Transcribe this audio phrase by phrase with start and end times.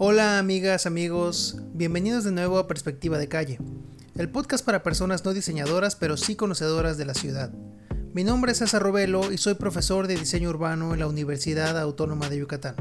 [0.00, 3.58] Hola amigas, amigos, bienvenidos de nuevo a Perspectiva de Calle,
[4.14, 7.50] el podcast para personas no diseñadoras pero sí conocedoras de la ciudad.
[8.14, 12.28] Mi nombre es César Robelo y soy profesor de diseño urbano en la Universidad Autónoma
[12.28, 12.76] de Yucatán.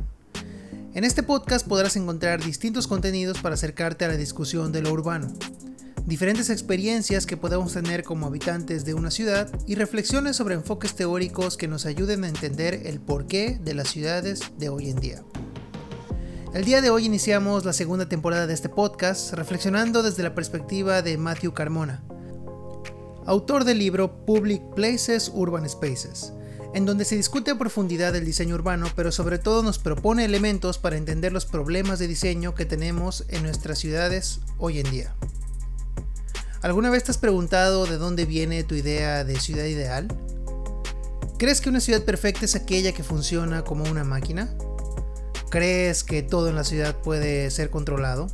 [0.94, 5.34] En este podcast podrás encontrar distintos contenidos para acercarte a la discusión de lo urbano,
[6.06, 11.58] diferentes experiencias que podemos tener como habitantes de una ciudad y reflexiones sobre enfoques teóricos
[11.58, 15.24] que nos ayuden a entender el porqué de las ciudades de hoy en día.
[16.58, 21.04] El día de hoy iniciamos la segunda temporada de este podcast reflexionando desde la perspectiva
[21.04, 22.04] de Matthew Carmona,
[23.28, 26.34] autor del libro Public Places Urban Spaces,
[26.74, 30.80] en donde se discute a profundidad el diseño urbano, pero sobre todo nos propone elementos
[30.80, 35.16] para entender los problemas de diseño que tenemos en nuestras ciudades hoy en día.
[36.64, 40.08] ¿Alguna vez te has preguntado de dónde viene tu idea de ciudad ideal?
[41.38, 44.58] ¿Crees que una ciudad perfecta es aquella que funciona como una máquina?
[45.50, 48.28] ¿Crees que todo en la ciudad puede ser controlado?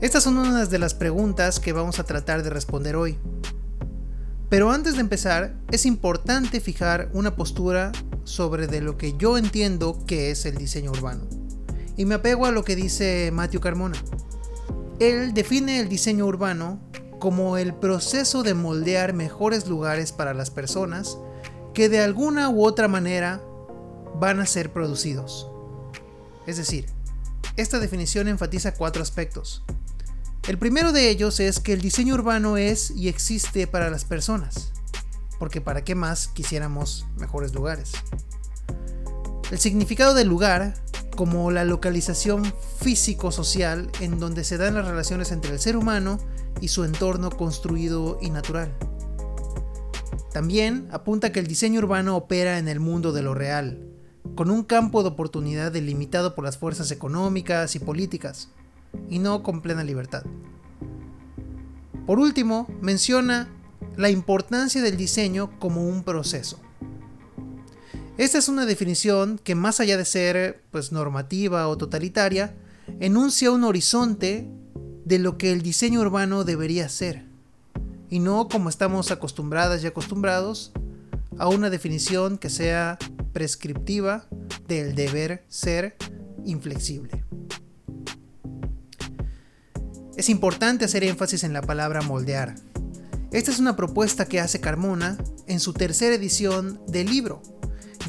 [0.00, 3.18] Estas son unas de las preguntas que vamos a tratar de responder hoy.
[4.48, 7.90] Pero antes de empezar, es importante fijar una postura
[8.22, 11.26] sobre de lo que yo entiendo que es el diseño urbano.
[11.96, 13.96] Y me apego a lo que dice Matthew Carmona.
[15.00, 16.78] Él define el diseño urbano
[17.18, 21.18] como el proceso de moldear mejores lugares para las personas
[21.74, 23.42] que de alguna u otra manera
[24.20, 25.50] van a ser producidos.
[26.46, 26.86] Es decir,
[27.56, 29.64] esta definición enfatiza cuatro aspectos.
[30.46, 34.72] El primero de ellos es que el diseño urbano es y existe para las personas,
[35.38, 37.92] porque para qué más quisiéramos mejores lugares.
[39.50, 40.74] El significado del lugar,
[41.16, 46.18] como la localización físico-social en donde se dan las relaciones entre el ser humano
[46.60, 48.76] y su entorno construido y natural.
[50.32, 53.95] También apunta que el diseño urbano opera en el mundo de lo real,
[54.34, 58.48] con un campo de oportunidad delimitado por las fuerzas económicas y políticas,
[59.08, 60.24] y no con plena libertad.
[62.06, 63.48] Por último, menciona
[63.96, 66.60] la importancia del diseño como un proceso.
[68.18, 72.54] Esta es una definición que más allá de ser pues, normativa o totalitaria,
[73.00, 74.48] enuncia un horizonte
[75.04, 77.26] de lo que el diseño urbano debería ser,
[78.08, 80.72] y no como estamos acostumbradas y acostumbrados
[81.38, 82.98] a una definición que sea
[83.36, 84.26] prescriptiva
[84.66, 85.94] del deber ser
[86.46, 87.22] inflexible.
[90.16, 92.54] Es importante hacer énfasis en la palabra moldear.
[93.32, 97.42] Esta es una propuesta que hace Carmona en su tercera edición del libro,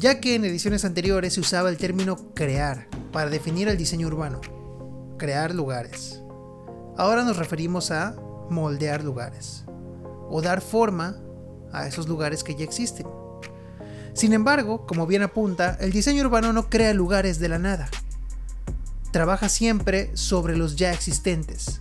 [0.00, 4.40] ya que en ediciones anteriores se usaba el término crear para definir el diseño urbano,
[5.18, 6.22] crear lugares.
[6.96, 8.16] Ahora nos referimos a
[8.48, 9.66] moldear lugares,
[10.30, 11.20] o dar forma
[11.70, 13.06] a esos lugares que ya existen.
[14.18, 17.88] Sin embargo, como bien apunta, el diseño urbano no crea lugares de la nada.
[19.12, 21.80] Trabaja siempre sobre los ya existentes,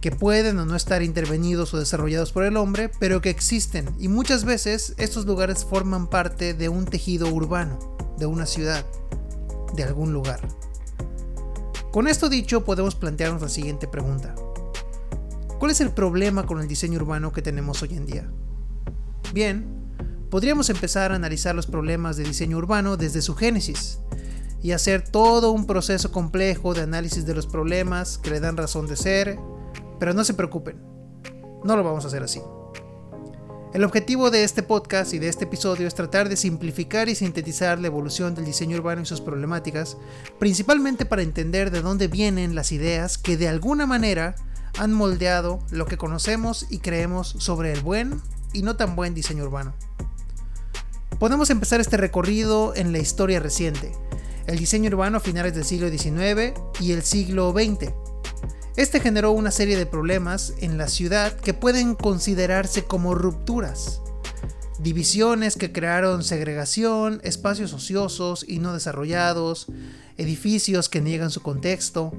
[0.00, 4.06] que pueden o no estar intervenidos o desarrollados por el hombre, pero que existen y
[4.06, 7.80] muchas veces estos lugares forman parte de un tejido urbano,
[8.16, 8.86] de una ciudad,
[9.74, 10.46] de algún lugar.
[11.90, 14.36] Con esto dicho, podemos plantearnos la siguiente pregunta.
[15.58, 18.30] ¿Cuál es el problema con el diseño urbano que tenemos hoy en día?
[19.34, 19.79] Bien,
[20.30, 23.98] podríamos empezar a analizar los problemas de diseño urbano desde su génesis
[24.62, 28.86] y hacer todo un proceso complejo de análisis de los problemas que le dan razón
[28.86, 29.38] de ser,
[29.98, 30.80] pero no se preocupen,
[31.64, 32.40] no lo vamos a hacer así.
[33.72, 37.78] El objetivo de este podcast y de este episodio es tratar de simplificar y sintetizar
[37.78, 39.96] la evolución del diseño urbano y sus problemáticas,
[40.40, 44.34] principalmente para entender de dónde vienen las ideas que de alguna manera
[44.76, 48.20] han moldeado lo que conocemos y creemos sobre el buen
[48.52, 49.72] y no tan buen diseño urbano.
[51.20, 53.92] Podemos empezar este recorrido en la historia reciente,
[54.46, 57.92] el diseño urbano a finales del siglo XIX y el siglo XX.
[58.76, 64.00] Este generó una serie de problemas en la ciudad que pueden considerarse como rupturas.
[64.78, 69.66] Divisiones que crearon segregación, espacios ociosos y no desarrollados,
[70.16, 72.14] edificios que niegan su contexto,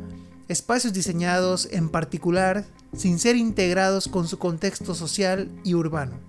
[0.47, 2.65] espacios diseñados en particular
[2.95, 6.19] sin ser integrados con su contexto social y urbano.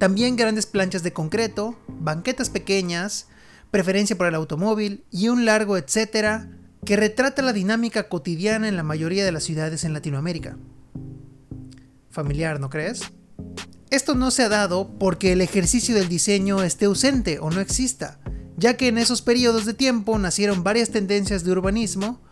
[0.00, 3.26] También grandes planchas de concreto, banquetas pequeñas,
[3.70, 6.48] preferencia por el automóvil y un largo etcétera
[6.86, 10.56] que retrata la dinámica cotidiana en la mayoría de las ciudades en Latinoamérica.
[12.08, 13.02] Familiar, ¿no crees?
[13.90, 18.20] Esto no se ha dado porque el ejercicio del diseño esté ausente o no exista,
[18.56, 22.22] ya que en esos periodos de tiempo nacieron varias tendencias de urbanismo,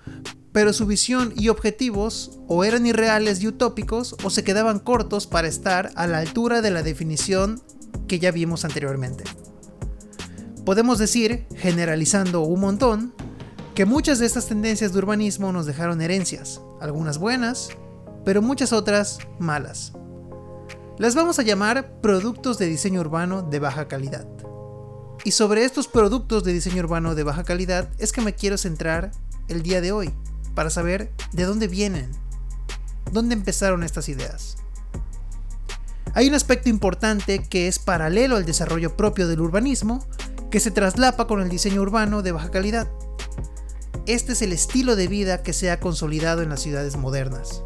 [0.58, 5.46] pero su visión y objetivos o eran irreales y utópicos o se quedaban cortos para
[5.46, 7.62] estar a la altura de la definición
[8.08, 9.22] que ya vimos anteriormente.
[10.64, 13.14] Podemos decir, generalizando un montón,
[13.76, 17.68] Que muchas de estas tendencias de urbanismo nos dejaron herencias, algunas buenas,
[18.24, 19.92] pero muchas otras malas.
[20.98, 24.26] Las vamos a llamar productos de diseño urbano de baja calidad.
[25.24, 29.12] Y sobre estos productos de diseño urbano de baja calidad es que me quiero centrar
[29.46, 30.12] el día de hoy,
[30.58, 32.10] para saber de dónde vienen,
[33.12, 34.56] dónde empezaron estas ideas.
[36.14, 40.04] Hay un aspecto importante que es paralelo al desarrollo propio del urbanismo,
[40.50, 42.88] que se traslapa con el diseño urbano de baja calidad.
[44.08, 47.62] Este es el estilo de vida que se ha consolidado en las ciudades modernas.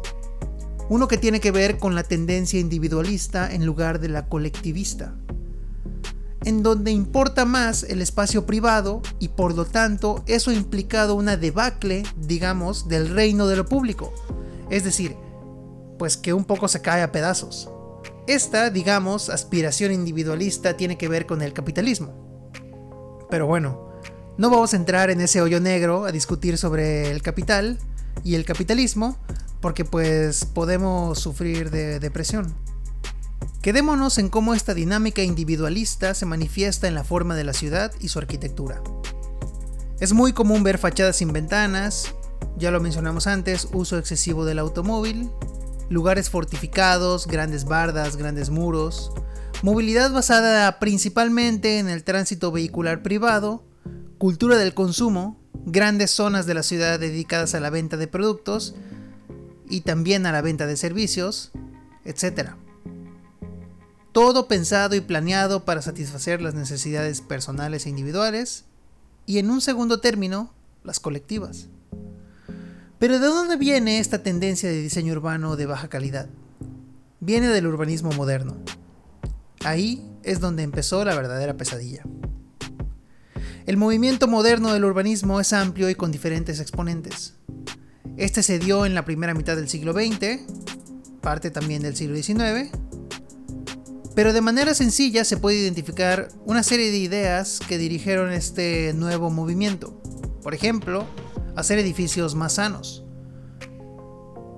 [0.87, 5.15] Uno que tiene que ver con la tendencia individualista en lugar de la colectivista,
[6.45, 11.37] en donde importa más el espacio privado y por lo tanto eso ha implicado una
[11.37, 14.13] debacle, digamos, del reino de lo público.
[14.69, 15.15] Es decir,
[15.97, 17.69] pues que un poco se cae a pedazos.
[18.27, 22.49] Esta, digamos, aspiración individualista tiene que ver con el capitalismo.
[23.29, 23.89] Pero bueno,
[24.37, 27.79] no vamos a entrar en ese hoyo negro a discutir sobre el capital
[28.23, 29.17] y el capitalismo,
[29.61, 32.53] porque pues podemos sufrir de depresión.
[33.63, 38.09] Quedémonos en cómo esta dinámica individualista se manifiesta en la forma de la ciudad y
[38.09, 38.83] su arquitectura.
[40.01, 42.13] Es muy común ver fachadas sin ventanas,
[42.57, 45.29] ya lo mencionamos antes, uso excesivo del automóvil,
[45.89, 49.13] lugares fortificados, grandes bardas, grandes muros,
[49.61, 53.63] movilidad basada principalmente en el tránsito vehicular privado,
[54.17, 58.75] cultura del consumo, grandes zonas de la ciudad dedicadas a la venta de productos
[59.69, 61.53] y también a la venta de servicios,
[62.03, 62.55] etc.
[64.13, 68.65] Todo pensado y planeado para satisfacer las necesidades personales e individuales
[69.25, 71.67] y en un segundo término, las colectivas.
[72.99, 76.29] Pero ¿de dónde viene esta tendencia de diseño urbano de baja calidad?
[77.21, 78.55] Viene del urbanismo moderno.
[79.65, 82.03] Ahí es donde empezó la verdadera pesadilla.
[83.65, 87.33] El movimiento moderno del urbanismo es amplio y con diferentes exponentes.
[88.17, 90.41] Este se dio en la primera mitad del siglo XX,
[91.19, 92.69] parte también del siglo XIX,
[94.15, 99.29] pero de manera sencilla se puede identificar una serie de ideas que dirigieron este nuevo
[99.29, 99.99] movimiento.
[100.41, 101.05] Por ejemplo,
[101.55, 103.03] hacer edificios más sanos.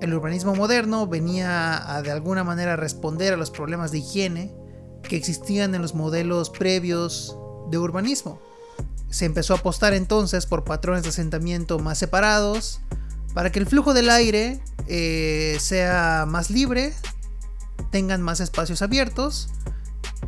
[0.00, 4.54] El urbanismo moderno venía a de alguna manera responder a los problemas de higiene
[5.02, 7.36] que existían en los modelos previos
[7.70, 8.40] de urbanismo.
[9.08, 12.80] Se empezó a apostar entonces por patrones de asentamiento más separados,
[13.32, 16.92] para que el flujo del aire eh, sea más libre,
[17.96, 19.48] tengan más espacios abiertos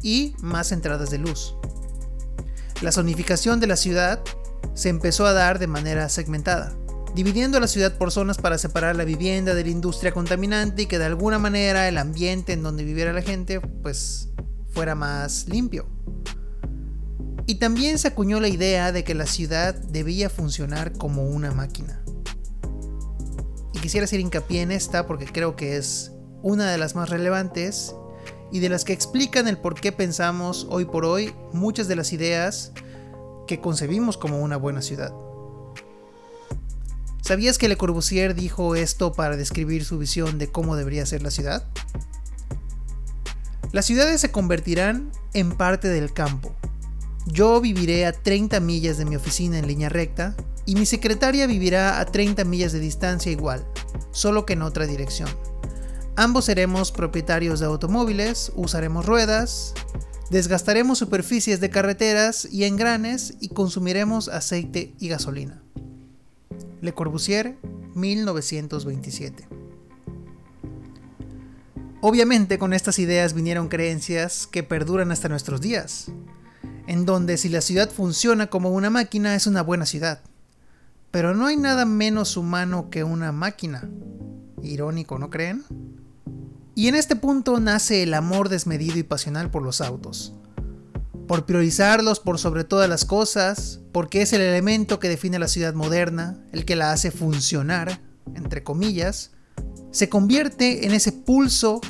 [0.00, 1.54] y más entradas de luz.
[2.80, 4.20] La zonificación de la ciudad
[4.72, 6.72] se empezó a dar de manera segmentada,
[7.14, 10.98] dividiendo la ciudad por zonas para separar la vivienda de la industria contaminante y que
[10.98, 14.30] de alguna manera el ambiente en donde viviera la gente pues
[14.70, 15.90] fuera más limpio.
[17.46, 22.02] Y también se acuñó la idea de que la ciudad debía funcionar como una máquina
[23.80, 26.12] quisiera hacer hincapié en esta porque creo que es
[26.42, 27.94] una de las más relevantes
[28.50, 32.12] y de las que explican el por qué pensamos hoy por hoy muchas de las
[32.12, 32.72] ideas
[33.46, 35.12] que concebimos como una buena ciudad.
[37.22, 41.30] ¿Sabías que Le Corbusier dijo esto para describir su visión de cómo debería ser la
[41.30, 41.66] ciudad?
[43.70, 46.54] Las ciudades se convertirán en parte del campo.
[47.26, 52.00] Yo viviré a 30 millas de mi oficina en línea recta y mi secretaria vivirá
[52.00, 53.66] a 30 millas de distancia igual,
[54.10, 55.28] solo que en otra dirección.
[56.18, 59.72] Ambos seremos propietarios de automóviles, usaremos ruedas,
[60.30, 65.62] desgastaremos superficies de carreteras y engranes y consumiremos aceite y gasolina.
[66.80, 67.56] Le Corbusier,
[67.94, 69.46] 1927.
[72.00, 76.10] Obviamente con estas ideas vinieron creencias que perduran hasta nuestros días,
[76.88, 80.20] en donde si la ciudad funciona como una máquina es una buena ciudad.
[81.12, 83.88] Pero no hay nada menos humano que una máquina.
[84.64, 85.62] Irónico, ¿no creen?
[86.78, 90.32] Y en este punto nace el amor desmedido y pasional por los autos.
[91.26, 95.74] Por priorizarlos por sobre todas las cosas, porque es el elemento que define la ciudad
[95.74, 98.00] moderna, el que la hace funcionar,
[98.36, 99.32] entre comillas,
[99.90, 101.80] se convierte en ese pulso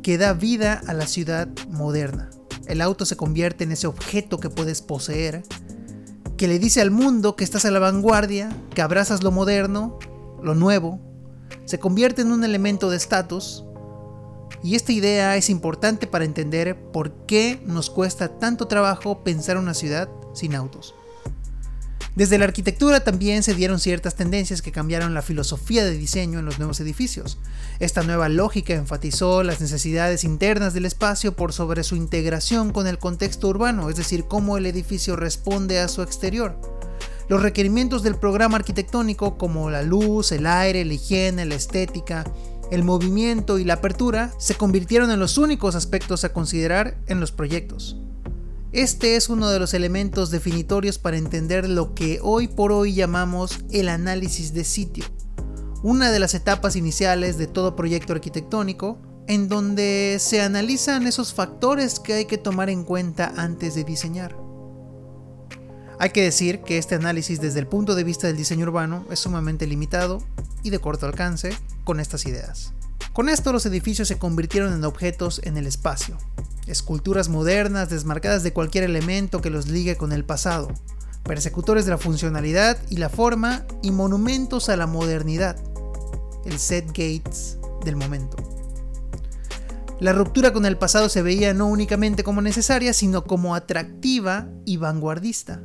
[0.00, 2.30] que da vida a la ciudad moderna.
[2.68, 5.42] El auto se convierte en ese objeto que puedes poseer,
[6.36, 9.98] que le dice al mundo que estás a la vanguardia, que abrazas lo moderno,
[10.40, 11.00] lo nuevo,
[11.64, 13.64] se convierte en un elemento de estatus,
[14.62, 19.74] y esta idea es importante para entender por qué nos cuesta tanto trabajo pensar una
[19.74, 20.94] ciudad sin autos.
[22.16, 26.46] Desde la arquitectura también se dieron ciertas tendencias que cambiaron la filosofía de diseño en
[26.46, 27.38] los nuevos edificios.
[27.78, 32.98] Esta nueva lógica enfatizó las necesidades internas del espacio por sobre su integración con el
[32.98, 36.58] contexto urbano, es decir, cómo el edificio responde a su exterior.
[37.28, 42.24] Los requerimientos del programa arquitectónico como la luz, el aire, la higiene, la estética,
[42.70, 47.32] el movimiento y la apertura se convirtieron en los únicos aspectos a considerar en los
[47.32, 47.96] proyectos.
[48.72, 53.60] Este es uno de los elementos definitorios para entender lo que hoy por hoy llamamos
[53.70, 55.04] el análisis de sitio,
[55.82, 62.00] una de las etapas iniciales de todo proyecto arquitectónico, en donde se analizan esos factores
[62.00, 64.36] que hay que tomar en cuenta antes de diseñar.
[65.98, 69.20] Hay que decir que este análisis desde el punto de vista del diseño urbano es
[69.20, 70.22] sumamente limitado
[70.62, 71.50] y de corto alcance
[71.84, 72.72] con estas ideas.
[73.12, 76.18] Con esto los edificios se convirtieron en objetos en el espacio,
[76.66, 80.68] esculturas modernas desmarcadas de cualquier elemento que los ligue con el pasado,
[81.22, 85.56] persecutores de la funcionalidad y la forma y monumentos a la modernidad,
[86.44, 88.36] el set gates del momento.
[89.98, 94.76] La ruptura con el pasado se veía no únicamente como necesaria, sino como atractiva y
[94.76, 95.62] vanguardista.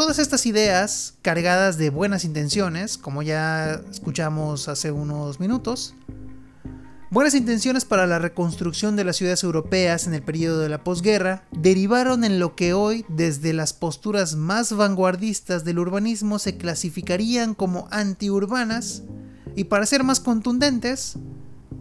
[0.00, 5.94] Todas estas ideas, cargadas de buenas intenciones, como ya escuchamos hace unos minutos,
[7.10, 11.44] buenas intenciones para la reconstrucción de las ciudades europeas en el periodo de la posguerra,
[11.52, 17.86] derivaron en lo que hoy, desde las posturas más vanguardistas del urbanismo, se clasificarían como
[17.90, 19.02] antiurbanas
[19.54, 21.18] y, para ser más contundentes,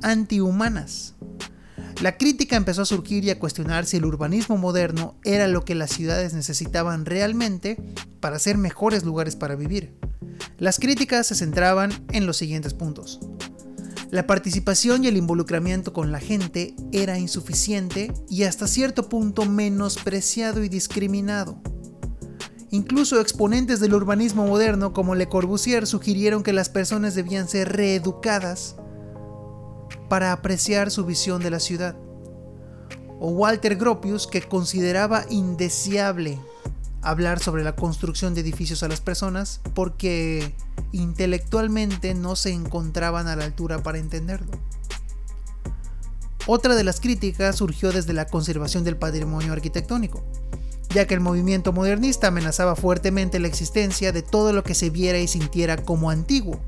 [0.01, 1.15] antihumanas.
[2.01, 5.75] La crítica empezó a surgir y a cuestionar si el urbanismo moderno era lo que
[5.75, 7.77] las ciudades necesitaban realmente
[8.19, 9.93] para ser mejores lugares para vivir.
[10.57, 13.19] Las críticas se centraban en los siguientes puntos.
[14.11, 20.63] La participación y el involucramiento con la gente era insuficiente y hasta cierto punto menospreciado
[20.63, 21.61] y discriminado.
[22.71, 28.75] Incluso exponentes del urbanismo moderno como Le Corbusier sugirieron que las personas debían ser reeducadas
[30.07, 31.95] para apreciar su visión de la ciudad.
[33.19, 36.39] O Walter Gropius, que consideraba indeseable
[37.01, 40.55] hablar sobre la construcción de edificios a las personas porque
[40.91, 44.51] intelectualmente no se encontraban a la altura para entenderlo.
[46.47, 50.23] Otra de las críticas surgió desde la conservación del patrimonio arquitectónico,
[50.89, 55.19] ya que el movimiento modernista amenazaba fuertemente la existencia de todo lo que se viera
[55.19, 56.59] y sintiera como antiguo,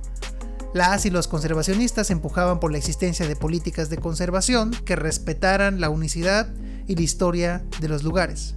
[0.74, 5.90] las y los conservacionistas empujaban por la existencia de políticas de conservación que respetaran la
[5.90, 6.48] unicidad
[6.88, 8.56] y la historia de los lugares.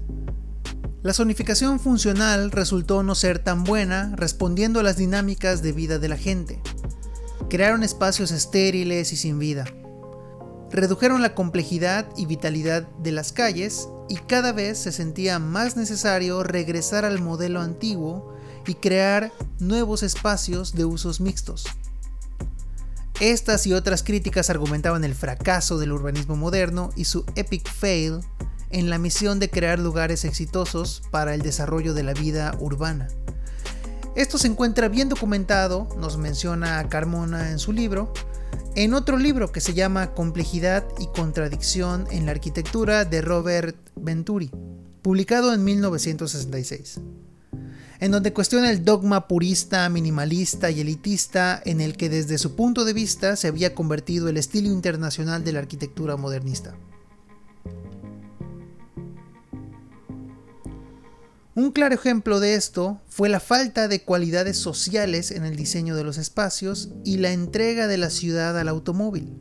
[1.04, 6.08] La zonificación funcional resultó no ser tan buena respondiendo a las dinámicas de vida de
[6.08, 6.62] la gente.
[7.50, 9.66] Crearon espacios estériles y sin vida.
[10.70, 16.42] Redujeron la complejidad y vitalidad de las calles y cada vez se sentía más necesario
[16.42, 18.34] regresar al modelo antiguo
[18.66, 21.66] y crear nuevos espacios de usos mixtos.
[23.20, 28.20] Estas y otras críticas argumentaban el fracaso del urbanismo moderno y su epic fail
[28.74, 33.08] en la misión de crear lugares exitosos para el desarrollo de la vida urbana.
[34.16, 38.12] Esto se encuentra bien documentado, nos menciona Carmona en su libro,
[38.74, 44.50] en otro libro que se llama Complejidad y Contradicción en la Arquitectura de Robert Venturi,
[45.02, 47.00] publicado en 1966
[48.00, 52.84] en donde cuestiona el dogma purista, minimalista y elitista en el que desde su punto
[52.84, 56.74] de vista se había convertido el estilo internacional de la arquitectura modernista.
[61.56, 66.02] Un claro ejemplo de esto fue la falta de cualidades sociales en el diseño de
[66.02, 69.38] los espacios y la entrega de la ciudad al automóvil.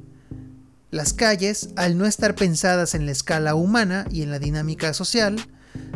[0.92, 5.38] Las calles, al no estar pensadas en la escala humana y en la dinámica social,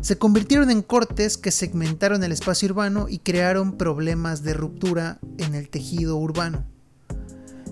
[0.02, 5.54] se convirtieron en cortes que segmentaron el espacio urbano y crearon problemas de ruptura en
[5.54, 6.66] el tejido urbano.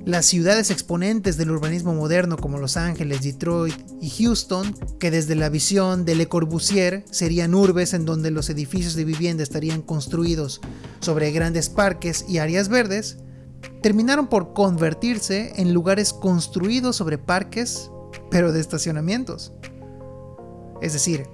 [0.06, 5.50] Las ciudades exponentes del urbanismo moderno como Los Ángeles, Detroit y Houston, que desde la
[5.50, 10.62] visión de Le Corbusier serían urbes en donde los edificios de vivienda estarían construidos
[11.00, 13.18] sobre grandes parques y áreas verdes,
[13.82, 17.90] terminaron por convertirse en lugares construidos sobre parques,
[18.30, 19.54] pero de estacionamientos.
[20.84, 21.26] Es decir,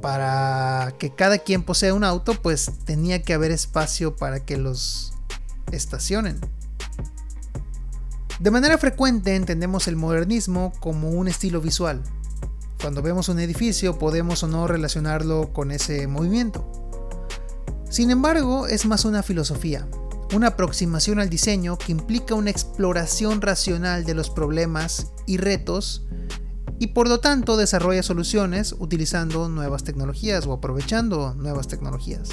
[0.00, 5.12] para que cada quien posea un auto, pues tenía que haber espacio para que los
[5.72, 6.38] estacionen.
[8.42, 12.02] De manera frecuente entendemos el modernismo como un estilo visual.
[12.80, 16.68] Cuando vemos un edificio podemos o no relacionarlo con ese movimiento.
[17.88, 19.86] Sin embargo, es más una filosofía,
[20.34, 26.04] una aproximación al diseño que implica una exploración racional de los problemas y retos
[26.80, 32.30] y por lo tanto desarrolla soluciones utilizando nuevas tecnologías o aprovechando nuevas tecnologías.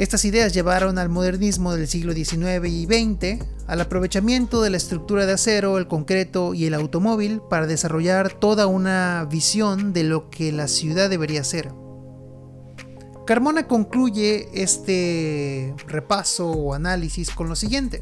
[0.00, 5.26] Estas ideas llevaron al modernismo del siglo XIX y XX al aprovechamiento de la estructura
[5.26, 10.52] de acero, el concreto y el automóvil para desarrollar toda una visión de lo que
[10.52, 11.74] la ciudad debería ser.
[13.26, 18.00] Carmona concluye este repaso o análisis con lo siguiente.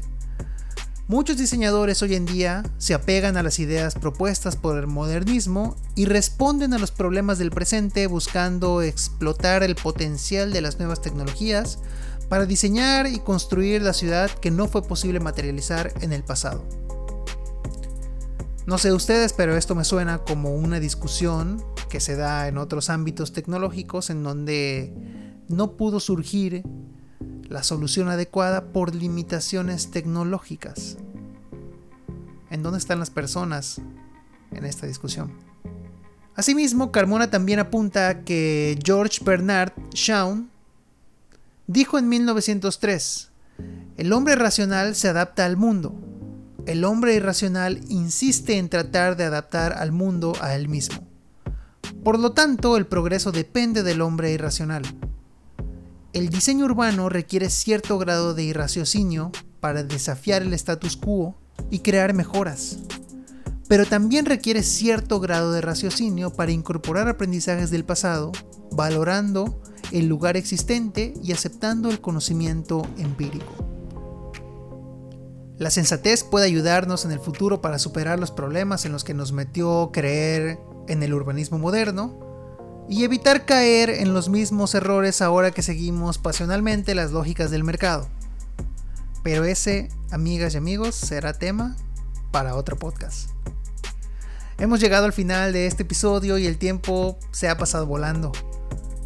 [1.09, 6.05] Muchos diseñadores hoy en día se apegan a las ideas propuestas por el modernismo y
[6.05, 11.79] responden a los problemas del presente buscando explotar el potencial de las nuevas tecnologías
[12.29, 16.63] para diseñar y construir la ciudad que no fue posible materializar en el pasado.
[18.67, 22.91] No sé ustedes, pero esto me suena como una discusión que se da en otros
[22.91, 24.93] ámbitos tecnológicos en donde
[25.47, 26.61] no pudo surgir
[27.49, 30.97] la solución adecuada por limitaciones tecnológicas.
[32.49, 33.81] ¿En dónde están las personas
[34.51, 35.33] en esta discusión?
[36.35, 40.45] Asimismo, Carmona también apunta que George Bernard Shaw
[41.67, 43.31] dijo en 1903,
[43.97, 45.93] el hombre racional se adapta al mundo,
[46.65, 51.05] el hombre irracional insiste en tratar de adaptar al mundo a él mismo.
[52.03, 54.83] Por lo tanto, el progreso depende del hombre irracional.
[56.11, 61.35] El diseño urbano requiere cierto grado de irraciocinio para desafiar el status quo
[61.69, 62.79] y crear mejoras,
[63.67, 68.31] pero también requiere cierto grado de raciocinio para incorporar aprendizajes del pasado,
[68.71, 69.61] valorando
[69.91, 73.53] el lugar existente y aceptando el conocimiento empírico.
[75.59, 79.31] La sensatez puede ayudarnos en el futuro para superar los problemas en los que nos
[79.31, 82.28] metió creer en el urbanismo moderno,
[82.89, 88.09] y evitar caer en los mismos errores ahora que seguimos pasionalmente las lógicas del mercado.
[89.23, 91.75] Pero ese, amigas y amigos, será tema
[92.31, 93.29] para otro podcast.
[94.57, 98.31] Hemos llegado al final de este episodio y el tiempo se ha pasado volando.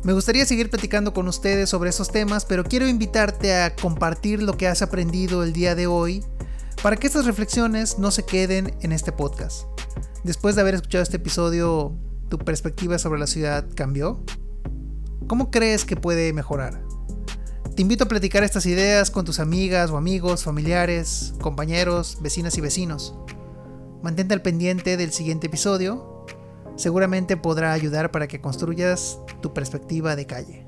[0.04, 4.56] Me gustaría seguir platicando con ustedes sobre esos temas, pero quiero invitarte a compartir lo
[4.56, 6.24] que has aprendido el día de hoy
[6.82, 9.66] para que estas reflexiones no se queden en este podcast.
[10.24, 11.98] Después de haber escuchado este episodio,
[12.30, 14.24] ¿Tu perspectiva sobre la ciudad cambió?
[15.28, 16.84] ¿Cómo crees que puede mejorar?
[17.76, 22.62] Te invito a platicar estas ideas con tus amigas o amigos, familiares, compañeros, vecinas y
[22.62, 23.16] vecinos.
[24.04, 26.26] Mantente al pendiente del siguiente episodio.
[26.76, 30.68] Seguramente podrá ayudar para que construyas tu perspectiva de calle.